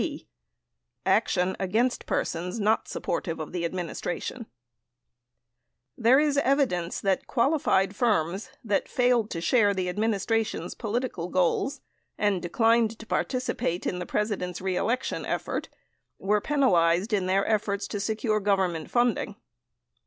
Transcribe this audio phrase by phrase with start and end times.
[0.01, 0.27] 88 b.
[1.05, 4.47] Action Against Persons Not Supportive of the Administration
[5.95, 11.81] There is evidence that qualified firms that failed to share the ad ministration's political goals
[12.17, 15.69] and declined to participate in the Presi dent's reelection effort
[16.17, 19.35] were penalized in their efforts to secure Government funding.